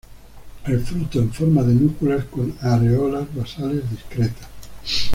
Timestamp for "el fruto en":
0.65-1.31